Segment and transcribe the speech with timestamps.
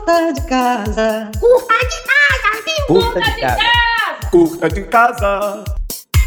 [0.00, 1.30] Curta de casa.
[1.38, 2.86] Curta de casa, sim.
[2.86, 4.30] Curta de casa.
[4.30, 5.64] Curta de casa.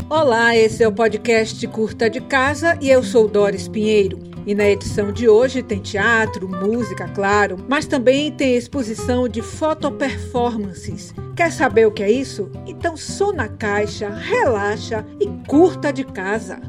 [0.08, 4.20] Olá, esse é o podcast Curta de Casa e eu sou Doris Pinheiro.
[4.46, 11.12] E na edição de hoje tem teatro, música, claro, mas também tem exposição de fotoperformances.
[11.36, 12.52] Quer saber o que é isso?
[12.68, 16.62] Então sou na caixa, relaxa e curta de casa.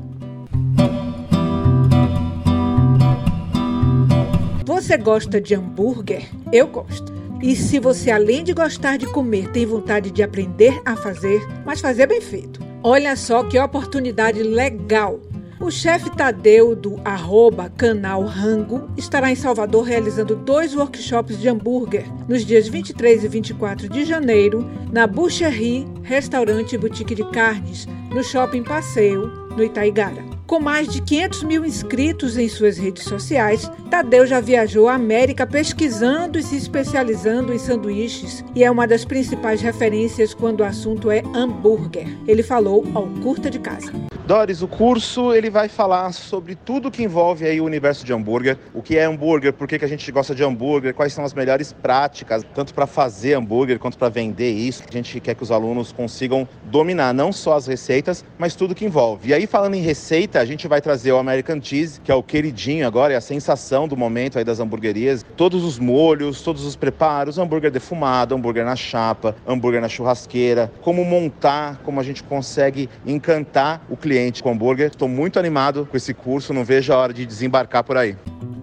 [4.84, 6.28] Você gosta de hambúrguer?
[6.52, 7.10] Eu gosto.
[7.42, 11.80] E se você, além de gostar de comer, tem vontade de aprender a fazer, mas
[11.80, 15.20] fazer bem feito, olha só que oportunidade legal!
[15.58, 22.04] O chefe Tadeu do arroba canal Rango estará em Salvador realizando dois workshops de hambúrguer
[22.28, 28.22] nos dias 23 e 24 de janeiro na Boucherie, restaurante e boutique de carnes, no
[28.22, 30.33] Shopping Passeio, no Itaigara.
[30.54, 35.44] Com mais de 500 mil inscritos em suas redes sociais, Tadeu já viajou à América
[35.44, 41.10] pesquisando e se especializando em sanduíches e é uma das principais referências quando o assunto
[41.10, 42.06] é hambúrguer.
[42.28, 43.92] Ele falou ao Curta de Casa.
[44.26, 48.56] Doris, o curso ele vai falar sobre tudo que envolve aí o universo de hambúrguer,
[48.72, 51.34] o que é hambúrguer, por que, que a gente gosta de hambúrguer, quais são as
[51.34, 54.82] melhores práticas, tanto para fazer hambúrguer quanto para vender isso.
[54.88, 58.86] A gente quer que os alunos consigam dominar não só as receitas, mas tudo que
[58.86, 59.28] envolve.
[59.28, 62.22] E aí, falando em receita, a gente vai trazer o American Cheese, que é o
[62.22, 65.24] queridinho agora, é a sensação do momento aí das hamburguerias.
[65.36, 71.02] Todos os molhos, todos os preparos, hambúrguer defumado, hambúrguer na chapa, hambúrguer na churrasqueira, como
[71.02, 74.88] montar, como a gente consegue encantar o cliente com hambúrguer.
[74.88, 78.14] Estou muito animado com esse curso, não vejo a hora de desembarcar por aí.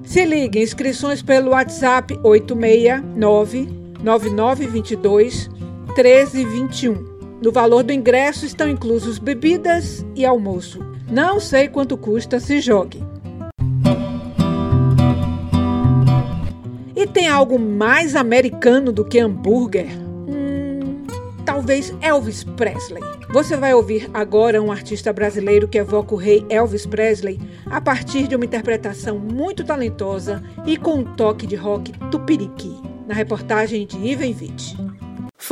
[0.03, 3.67] Se ligue, inscrições pelo WhatsApp 869
[4.03, 5.49] 9922
[5.95, 7.09] 1321.
[7.41, 10.90] No valor do ingresso estão inclusos bebidas e almoço.
[11.11, 13.03] Não sei quanto custa, se jogue.
[16.95, 20.01] E tem algo mais americano do que hambúrguer?
[21.51, 23.03] talvez Elvis Presley.
[23.29, 28.27] Você vai ouvir agora um artista brasileiro que evoca o rei Elvis Presley a partir
[28.27, 33.97] de uma interpretação muito talentosa e com um toque de rock tupiriqui, na reportagem de
[33.97, 34.90] Ivan Witt.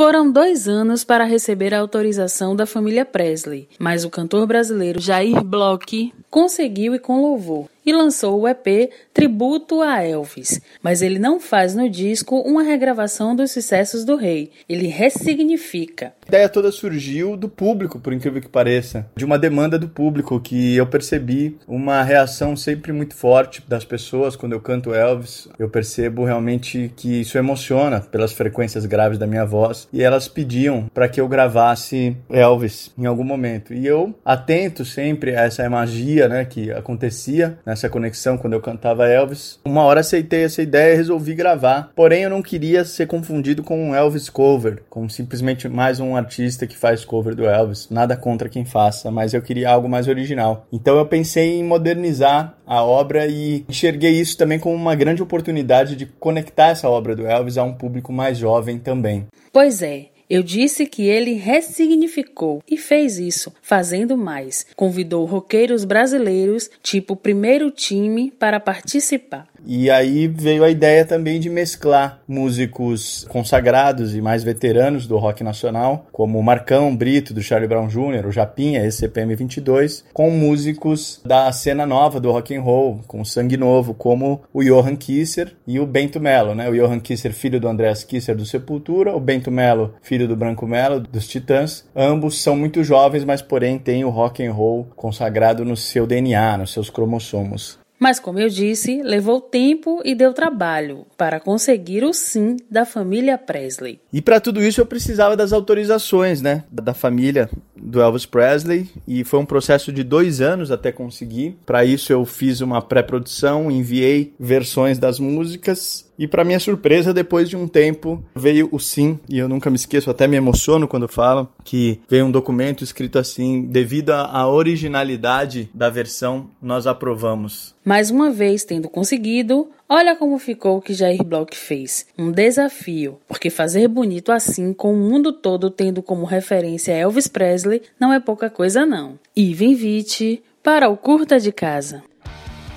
[0.00, 5.44] Foram dois anos para receber a autorização da família Presley, mas o cantor brasileiro Jair
[5.44, 10.60] Bloch conseguiu e com louvor e lançou o EP Tributo a Elvis.
[10.82, 16.12] Mas ele não faz no disco uma regravação dos sucessos do rei, ele ressignifica.
[16.24, 20.40] A ideia toda surgiu do público, por incrível que pareça, de uma demanda do público
[20.40, 25.48] que eu percebi uma reação sempre muito forte das pessoas quando eu canto Elvis.
[25.58, 30.88] Eu percebo realmente que isso emociona pelas frequências graves da minha voz e elas pediam
[30.94, 33.74] para que eu gravasse Elvis em algum momento.
[33.74, 39.08] E eu atento sempre a essa magia, né, que acontecia nessa conexão quando eu cantava
[39.08, 39.58] Elvis.
[39.64, 41.90] Uma hora aceitei essa ideia e resolvi gravar.
[41.94, 46.66] Porém, eu não queria ser confundido com um Elvis cover, como simplesmente mais um artista
[46.66, 47.88] que faz cover do Elvis.
[47.90, 50.66] Nada contra quem faça, mas eu queria algo mais original.
[50.72, 55.96] Então eu pensei em modernizar a obra e enxerguei isso também como uma grande oportunidade
[55.96, 59.26] de conectar essa obra do Elvis a um público mais jovem também.
[59.52, 60.19] Pois é.
[60.30, 64.64] Eu disse que ele ressignificou e fez isso, fazendo mais.
[64.76, 69.49] Convidou roqueiros brasileiros, tipo primeiro time, para participar.
[69.66, 75.44] E aí veio a ideia também de mesclar músicos consagrados e mais veteranos do rock
[75.44, 80.30] nacional, como o Marcão Brito, do Charlie Brown Jr., o Japinha, esse CPM 22, com
[80.30, 85.52] músicos da cena nova do rock and roll, com sangue novo, como o Johan Kisser
[85.66, 86.68] e o Bento Melo, né?
[86.68, 90.66] O Johan Kisser, filho do Andreas Kisser do Sepultura, o Bento Melo, filho do Branco
[90.66, 91.84] Melo dos Titãs.
[91.94, 96.58] Ambos são muito jovens, mas porém têm o rock and roll consagrado no seu DNA,
[96.58, 97.79] nos seus cromossomos.
[98.02, 103.36] Mas, como eu disse, levou tempo e deu trabalho para conseguir o sim da família
[103.36, 104.00] Presley.
[104.10, 107.50] E para tudo isso eu precisava das autorizações, né, da família
[107.80, 111.56] do Elvis Presley e foi um processo de dois anos até conseguir.
[111.64, 117.48] Para isso eu fiz uma pré-produção, enviei versões das músicas e para minha surpresa, depois
[117.48, 121.08] de um tempo, veio o sim, e eu nunca me esqueço, até me emociono quando
[121.08, 127.74] falo, que veio um documento escrito assim: devido à originalidade da versão, nós aprovamos.
[127.82, 132.06] Mais uma vez tendo conseguido, olha como ficou o que Jair Bloch fez.
[132.16, 137.82] Um desafio, porque fazer bonito assim, com o mundo todo tendo como referência Elvis Presley,
[137.98, 139.18] não é pouca coisa não.
[139.36, 142.04] Ivan Witt, para o Curta de Casa.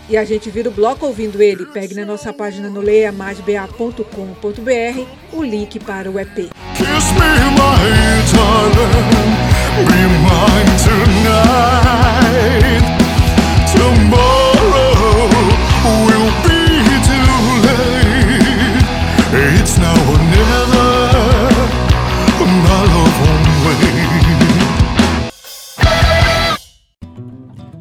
[0.09, 1.65] E a gente vira o bloco ouvindo ele.
[1.67, 4.03] Pegue na nossa página no leiamaisba.com.br
[5.31, 6.35] o link para o EP.
[6.75, 9.31] Kiss me, my darling,
[9.87, 12.03] be mine tonight.
[13.71, 14.42] Tomorrow
[19.83, 20.65] now or never,
[22.67, 23.13] my love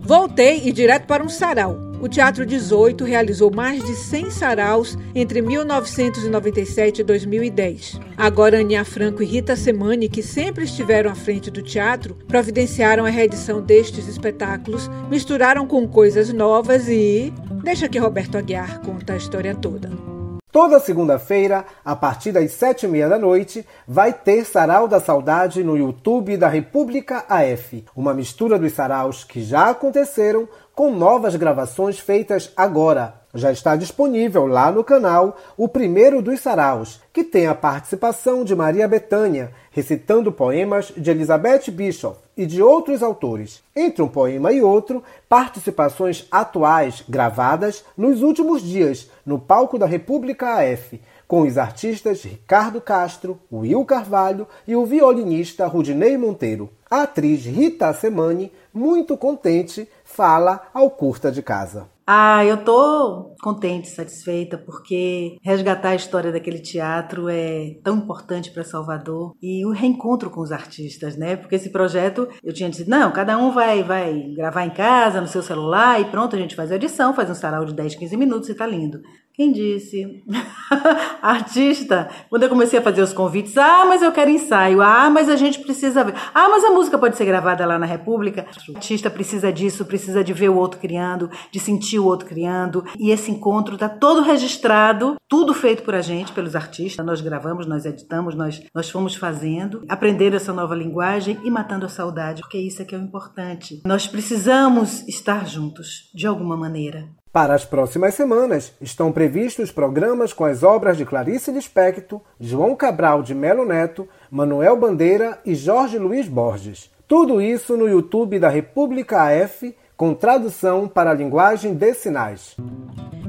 [0.04, 1.78] Voltei e direto para um sarau.
[2.00, 8.00] O Teatro 18 realizou mais de 100 saraus entre 1997 e 2010.
[8.16, 13.10] Agora, Aninha Franco e Rita Semani, que sempre estiveram à frente do teatro, providenciaram a
[13.10, 17.32] reedição destes espetáculos, misturaram com coisas novas e.
[17.62, 20.11] Deixa que Roberto Aguiar conta a história toda.
[20.52, 25.64] Toda segunda-feira, a partir das sete e meia da noite, vai ter Sarau da Saudade
[25.64, 27.86] no YouTube da República AF.
[27.96, 33.21] Uma mistura dos saraus que já aconteceram com novas gravações feitas agora.
[33.34, 38.54] Já está disponível lá no canal o primeiro dos saraus, que tem a participação de
[38.54, 43.62] Maria Bethânia, recitando poemas de Elizabeth Bishop e de outros autores.
[43.74, 50.58] Entre um poema e outro, participações atuais gravadas nos últimos dias no palco da República
[50.58, 56.68] AF, com os artistas Ricardo Castro, Will Carvalho e o violinista Rudinei Monteiro.
[56.90, 61.91] A atriz Rita Semani, muito contente, fala ao Curta de Casa.
[62.06, 68.64] Ah, eu tô contente, satisfeita, porque resgatar a história daquele teatro é tão importante para
[68.64, 71.36] Salvador e o reencontro com os artistas, né?
[71.36, 75.28] Porque esse projeto eu tinha dito, não, cada um vai vai gravar em casa, no
[75.28, 78.16] seu celular e pronto, a gente faz a edição, faz um sarau de 10, 15
[78.16, 79.00] minutos e tá lindo.
[79.34, 80.22] Quem disse?
[81.22, 85.28] Artista, quando eu comecei a fazer os convites, ah, mas eu quero ensaio, ah, mas
[85.28, 88.46] a gente precisa ver, ah, mas a música pode ser gravada lá na República.
[88.74, 92.84] Artista precisa disso, precisa de ver o outro criando, de sentir o outro criando.
[92.98, 97.04] E esse encontro está todo registrado, tudo feito por a gente, pelos artistas.
[97.04, 101.88] Nós gravamos, nós editamos, nós, nós fomos fazendo, aprender essa nova linguagem e matando a
[101.88, 103.80] saudade, porque isso é que é o importante.
[103.86, 107.08] Nós precisamos estar juntos, de alguma maneira.
[107.32, 113.22] Para as próximas semanas, estão previstos programas com as obras de Clarice Lispector, João Cabral
[113.22, 116.90] de Melo Neto, Manuel Bandeira e Jorge Luiz Borges.
[117.08, 122.54] Tudo isso no YouTube da República AF com tradução para a linguagem de sinais.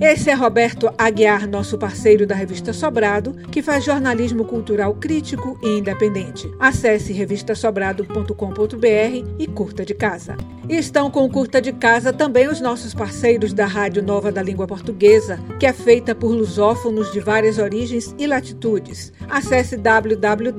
[0.06, 5.78] Esse é Roberto Aguiar, nosso parceiro da revista Sobrado, que faz jornalismo cultural crítico e
[5.78, 6.52] independente.
[6.60, 10.36] Acesse revistasobrado.com.br e curta de casa.
[10.68, 14.68] E estão com curta de casa também os nossos parceiros da Rádio Nova da Língua
[14.68, 19.14] Portuguesa, que é feita por lusófonos de várias origens e latitudes.
[19.30, 20.54] Acesse www.rnlp.me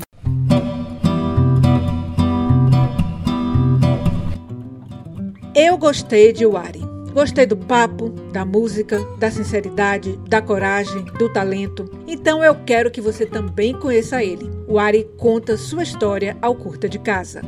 [5.55, 6.84] Eu gostei de Wari.
[7.15, 11.89] Gostei do papo, da música, da sinceridade, da coragem, do talento.
[12.05, 14.51] Então eu quero que você também conheça ele.
[14.67, 17.41] O Ari conta sua história ao Curta de Casa.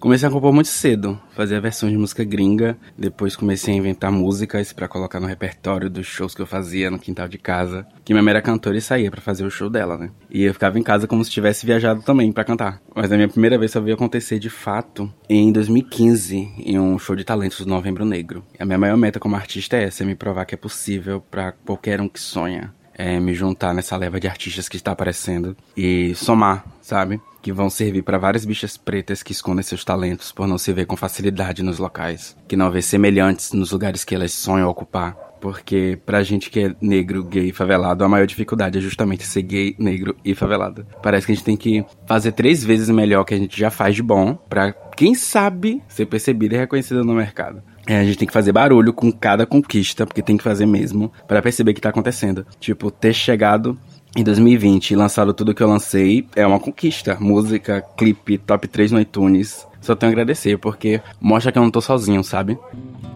[0.00, 4.72] Comecei a compor muito cedo, fazia versões de música gringa, depois comecei a inventar músicas
[4.72, 8.22] para colocar no repertório dos shows que eu fazia no quintal de casa, que minha
[8.22, 10.10] mãe era cantora e saía para fazer o show dela, né?
[10.30, 12.80] E eu ficava em casa como se tivesse viajado também para cantar.
[12.94, 17.14] Mas a minha primeira vez só veio acontecer de fato em 2015, em um show
[17.14, 18.42] de talentos do Novembro Negro.
[18.58, 21.52] A minha maior meta como artista é essa, é me provar que é possível para
[21.52, 22.72] qualquer um que sonha.
[22.94, 27.20] É me juntar nessa leva de artistas que está aparecendo e somar, sabe?
[27.42, 30.86] Que vão servir para várias bichas pretas que escondem seus talentos por não se ver
[30.86, 35.16] com facilidade nos locais, que não vê semelhantes nos lugares que elas sonham ocupar.
[35.40, 39.40] Porque pra gente que é negro, gay e favelado, a maior dificuldade é justamente ser
[39.40, 40.86] gay, negro e favelado.
[41.02, 43.94] Parece que a gente tem que fazer três vezes melhor que a gente já faz
[43.94, 47.62] de bom pra, quem sabe, ser percebido e reconhecido no mercado.
[47.86, 51.10] É, a gente tem que fazer barulho com cada conquista, porque tem que fazer mesmo,
[51.26, 52.46] para perceber o que tá acontecendo.
[52.60, 53.78] Tipo, ter chegado
[54.16, 57.16] em 2020 lançado tudo que eu lancei é uma conquista.
[57.20, 59.66] Música, clipe, top 3 no iTunes.
[59.80, 62.58] Só tenho a agradecer, porque mostra que eu não tô sozinho, sabe?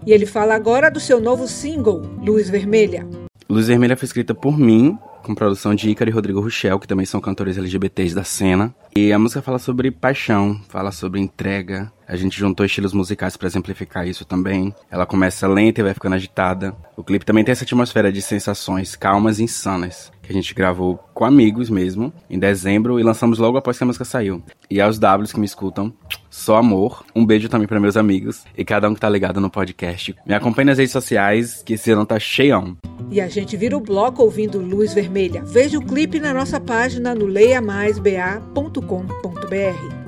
[0.07, 3.07] E ele fala agora do seu novo single, Luz Vermelha.
[3.49, 7.05] Luz Vermelha foi escrita por mim, com produção de Ícaro e Rodrigo Ruchel, que também
[7.05, 8.75] são cantores LGBTs da cena.
[8.97, 11.93] E a música fala sobre paixão, fala sobre entrega.
[12.09, 14.75] A gente juntou estilos musicais para exemplificar isso também.
[14.91, 16.75] Ela começa lenta e vai ficando agitada.
[16.97, 20.99] O clipe também tem essa atmosfera de sensações calmas e insanas que a gente gravou
[21.13, 24.43] com amigos mesmo, em dezembro, e lançamos logo após que a música saiu.
[24.71, 25.93] E aos Ws que me escutam,
[26.31, 27.05] só amor.
[27.15, 30.15] Um beijo também para meus amigos e cada um que tá ligado no podcast.
[30.27, 32.77] Me acompanhe nas redes sociais, que esse ano tá cheião.
[33.11, 35.43] E a gente vira o bloco ouvindo Luz Vermelha.
[35.45, 40.05] Veja o clipe na nossa página no leiamaisba.com.br.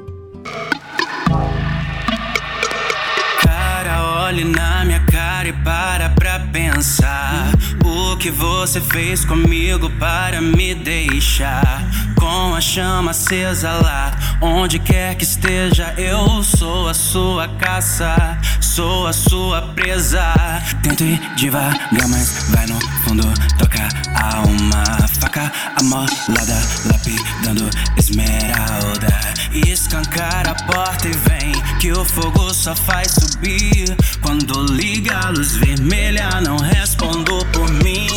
[4.26, 7.55] olhe na minha cara e para pra pensar O
[8.26, 15.24] que você fez comigo para me deixar Com a chama acesa lá Onde quer que
[15.24, 20.34] esteja Eu sou a sua caça Sou a sua presa
[20.82, 23.22] Tento ir devagar, mas vai no fundo
[23.58, 24.84] Toca a alma
[25.20, 29.08] Faca amolada Lapidando esmeralda
[29.52, 35.54] Escancar a porta e vem Que o fogo só faz subir quando liga a luz
[35.56, 38.08] vermelha, não respondo por mim.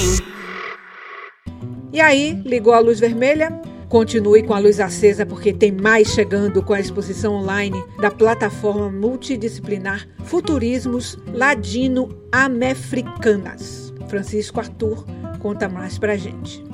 [1.93, 3.68] E aí, ligou a luz vermelha?
[3.89, 8.91] Continue com a luz acesa porque tem mais chegando com a exposição online da plataforma
[8.91, 13.91] multidisciplinar Futurismos Ladino-Amefricanas.
[14.07, 15.03] Francisco Arthur
[15.39, 16.68] conta mais pra gente.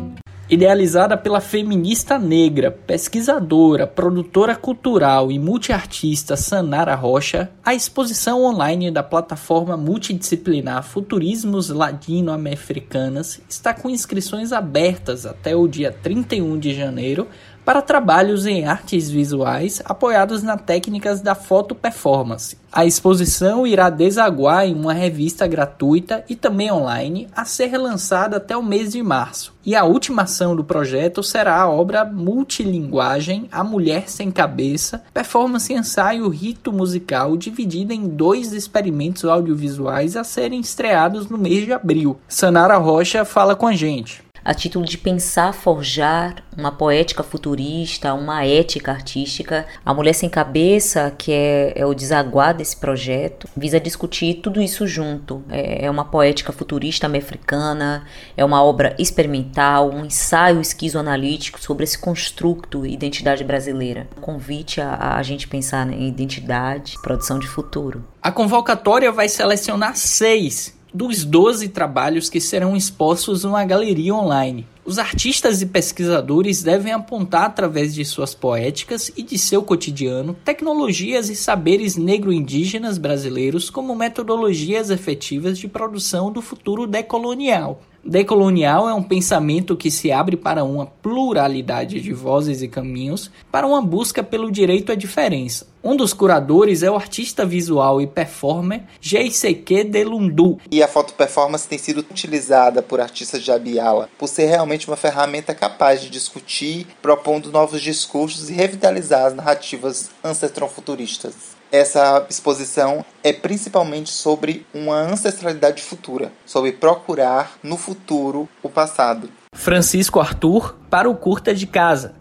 [0.47, 9.01] Idealizada pela feminista negra, pesquisadora, produtora cultural e multiartista Sanara Rocha, a exposição online da
[9.01, 17.27] plataforma multidisciplinar Futurismos Ladino-Americanas está com inscrições abertas até o dia 31 de janeiro
[17.65, 22.55] para trabalhos em artes visuais apoiados nas técnicas da foto performance.
[22.71, 28.55] A exposição irá desaguar em uma revista gratuita e também online a ser lançada até
[28.55, 29.55] o mês de março.
[29.65, 35.73] E a última ação do projeto será a obra multilinguagem A Mulher Sem Cabeça, performance
[35.73, 42.19] ensaio rito musical dividida em dois experimentos audiovisuais a serem estreados no mês de abril.
[42.27, 48.45] Sanara Rocha fala com a gente a título de pensar, forjar uma poética futurista, uma
[48.45, 49.65] ética artística.
[49.83, 54.85] A Mulher Sem Cabeça, que é, é o desaguar desse projeto, visa discutir tudo isso
[54.85, 55.43] junto.
[55.49, 58.05] É, é uma poética futurista americana,
[58.37, 64.07] é uma obra experimental, um ensaio esquizoanalítico sobre esse construto identidade brasileira.
[64.21, 68.05] convite a, a gente pensar em identidade, produção de futuro.
[68.21, 74.65] A convocatória vai selecionar seis dos 12 trabalhos que serão expostos numa galeria online.
[74.85, 81.29] Os artistas e pesquisadores devem apontar através de suas poéticas e de seu cotidiano tecnologias
[81.29, 87.81] e saberes negro-indígenas brasileiros como metodologias efetivas de produção do futuro decolonial.
[88.07, 93.65] Decolonial é um pensamento que se abre para uma pluralidade de vozes e caminhos, para
[93.65, 95.65] uma busca pelo direito à diferença.
[95.83, 99.85] Um dos curadores é o artista visual e performer J.C.Q.
[99.85, 100.59] Delundu.
[100.69, 104.97] E a foto performance tem sido utilizada por artistas de Abiala por ser realmente uma
[104.97, 113.33] ferramenta capaz de discutir, propondo novos discursos e revitalizar as narrativas ancestral-futuristas essa exposição é
[113.33, 119.29] principalmente sobre uma ancestralidade futura, sobre procurar no futuro o passado.
[119.53, 122.13] Francisco Arthur para o Curta de Casa.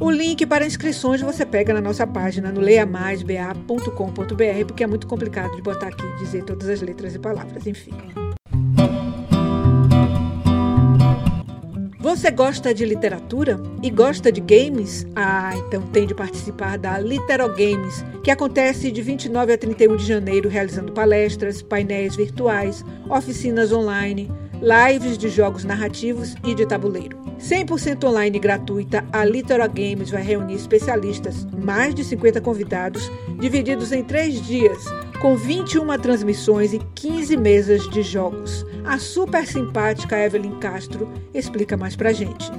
[0.00, 5.54] O link para inscrições você pega na nossa página no leiamaisba.com.br, porque é muito complicado
[5.54, 7.92] de botar aqui, dizer todas as letras e palavras, enfim.
[12.00, 15.06] Você gosta de literatura e gosta de games?
[15.14, 20.06] Ah, então tem de participar da Litero Games, que acontece de 29 a 31 de
[20.06, 27.18] janeiro, realizando palestras, painéis virtuais, oficinas online, lives de jogos narrativos e de tabuleiro.
[27.38, 33.92] 100% online e gratuita, a Litera Games vai reunir especialistas, mais de 50 convidados, divididos
[33.92, 34.86] em três dias
[35.20, 38.64] com 21 transmissões e 15 mesas de jogos.
[38.86, 42.50] A super simpática Evelyn Castro explica mais pra gente.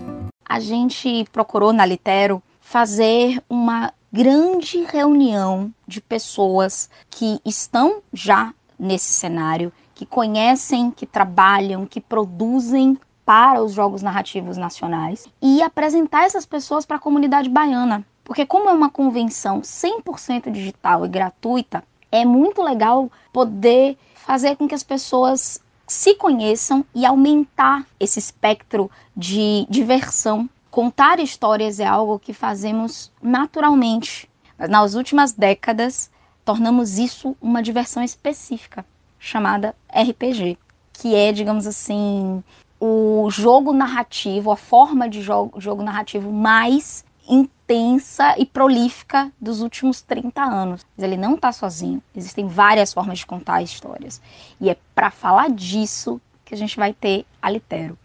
[0.48, 9.12] A gente procurou na Litero fazer uma grande reunião de pessoas que estão já nesse
[9.12, 16.46] cenário, que conhecem, que trabalham, que produzem para os jogos narrativos nacionais e apresentar essas
[16.46, 18.06] pessoas para a comunidade baiana.
[18.24, 24.68] Porque como é uma convenção 100% digital e gratuita, é muito legal poder fazer com
[24.68, 30.50] que as pessoas se conheçam e aumentar esse espectro de diversão.
[30.70, 36.10] Contar histórias é algo que fazemos naturalmente, nas últimas décadas
[36.46, 38.86] tornamos isso uma diversão específica,
[39.20, 40.58] chamada RPG,
[40.94, 42.44] que é, digamos assim,
[42.80, 50.02] o jogo narrativo, a forma de jogo, jogo narrativo mais intensa e prolífica dos últimos
[50.02, 50.86] 30 anos.
[50.98, 52.04] Mas ele não está sozinho.
[52.14, 54.22] Existem várias formas de contar histórias.
[54.60, 57.98] E é para falar disso que a gente vai ter a Litero.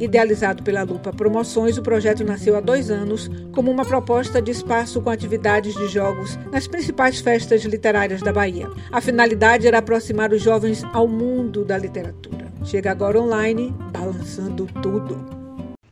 [0.00, 5.00] Idealizado pela Lupa Promoções, o projeto nasceu há dois anos como uma proposta de espaço
[5.00, 8.68] com atividades de jogos nas principais festas literárias da Bahia.
[8.92, 12.46] A finalidade era aproximar os jovens ao mundo da literatura.
[12.64, 15.37] Chega agora online, balançando tudo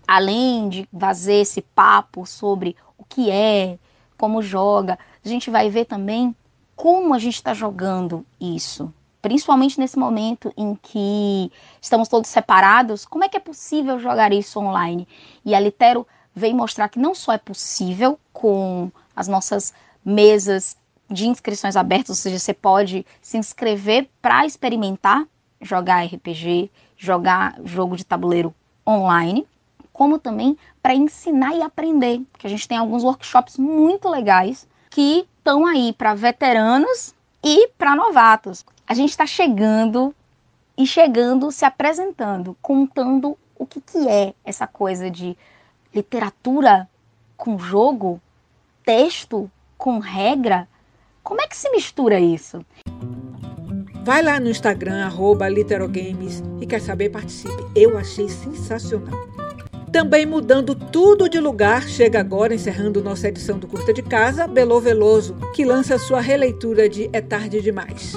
[0.07, 3.79] além de fazer esse papo sobre o que é,
[4.17, 6.35] como joga, a gente vai ver também
[6.75, 8.93] como a gente está jogando isso.
[9.21, 14.61] Principalmente nesse momento em que estamos todos separados, como é que é possível jogar isso
[14.61, 15.09] online?
[15.45, 19.73] E a Litero vem mostrar que não só é possível com as nossas
[20.05, 20.77] mesas
[21.11, 25.27] de inscrições abertas, ou seja, você pode se inscrever para experimentar
[25.61, 28.55] jogar RPG, jogar jogo de tabuleiro
[28.87, 29.47] online,
[29.97, 35.27] como também para ensinar e aprender, porque a gente tem alguns workshops muito legais que
[35.39, 38.63] estão aí para veteranos e para novatos.
[38.87, 40.15] A gente está chegando
[40.77, 45.35] e chegando, se apresentando, contando o que, que é essa coisa de
[45.95, 46.87] literatura
[47.35, 48.21] com jogo,
[48.85, 50.69] texto com regra.
[51.23, 52.63] Como é que se mistura isso?
[54.05, 57.65] Vai lá no Instagram, arroba Literogames e quer saber, participe.
[57.75, 59.36] Eu achei sensacional.
[59.93, 64.81] Também mudando tudo de lugar, chega agora, encerrando nossa edição do Curta de Casa, Belo
[64.81, 68.15] Veloso, que lança sua releitura de É Tarde Demais.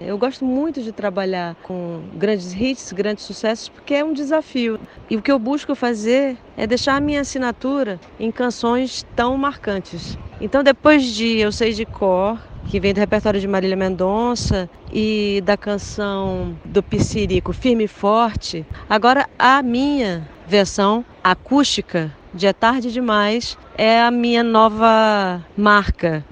[0.00, 4.78] Eu gosto muito de trabalhar com grandes hits, grandes sucessos, porque é um desafio.
[5.10, 10.16] E o que eu busco fazer é deixar a minha assinatura em canções tão marcantes.
[10.40, 15.42] Então, depois de Eu Sei de Cor, que vem do repertório de Marília Mendonça e
[15.44, 22.90] da canção do Piscirico Firme e Forte, agora a minha versão acústica de É Tarde
[22.90, 26.24] Demais é a minha nova marca.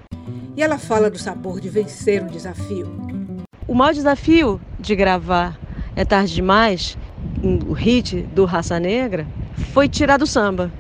[0.57, 2.91] E ela fala do sabor de vencer um desafio.
[3.69, 5.61] O maior desafio de gravar
[5.95, 6.97] É Tarde Demais,
[7.69, 9.27] o hit do Raça Negra,
[9.75, 10.73] foi tirar do samba.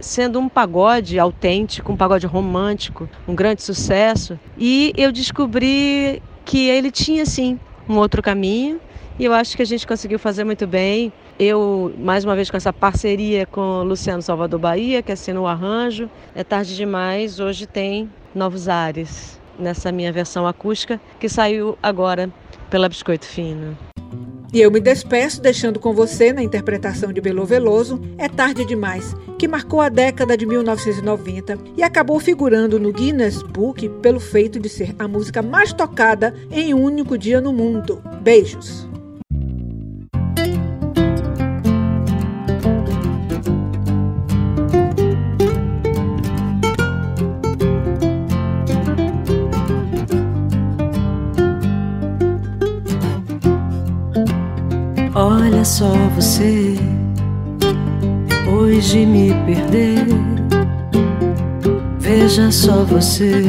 [0.00, 4.38] Sendo um pagode autêntico, um pagode romântico, um grande sucesso.
[4.56, 8.80] E eu descobri que ele tinha, sim, um outro caminho.
[9.18, 11.12] E eu acho que a gente conseguiu fazer muito bem.
[11.38, 16.10] Eu, mais uma vez, com essa parceria com Luciano Salvador Bahia, que assinou o arranjo.
[16.34, 22.28] É tarde demais, hoje tem novos ares nessa minha versão acústica, que saiu agora
[22.68, 23.76] pela Biscoito Fino.
[24.52, 29.14] E eu me despeço deixando com você, na interpretação de Belo Veloso, É Tarde Demais,
[29.38, 34.68] que marcou a década de 1990 e acabou figurando no Guinness Book pelo feito de
[34.68, 38.02] ser a música mais tocada em um único dia no mundo.
[38.22, 38.87] Beijos!
[55.68, 56.76] Só você,
[58.50, 60.06] hoje me perder.
[62.00, 63.44] Veja só você,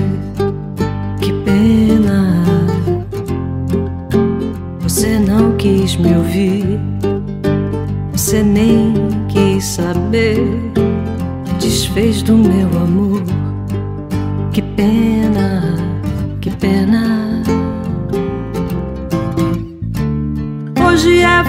[1.21, 2.43] que pena.
[4.81, 6.77] Você não quis me ouvir,
[8.11, 8.93] você nem
[9.29, 10.45] quis saber.
[11.57, 13.23] Desfez do meu amor,
[14.51, 15.73] que pena,
[16.41, 17.28] que pena.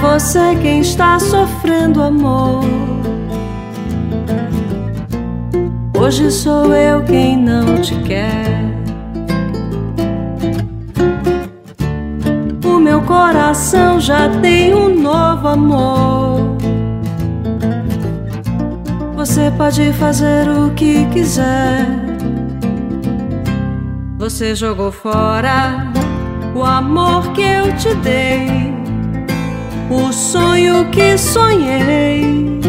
[0.01, 2.65] você quem está sofrendo amor.
[5.99, 8.65] Hoje sou eu quem não te quer.
[12.65, 16.57] O meu coração já tem um novo amor.
[19.17, 21.87] Você pode fazer o que quiser.
[24.17, 25.87] Você jogou fora
[26.55, 28.80] o amor que eu te dei
[29.91, 32.61] o sonho que sonhei.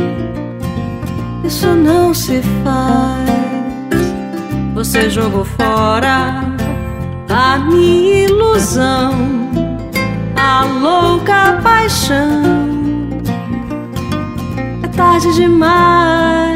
[1.44, 3.30] Isso não se faz.
[4.74, 6.44] Você jogou fora
[7.30, 9.14] a minha ilusão,
[10.36, 12.42] a louca paixão.
[14.84, 16.51] É tarde demais.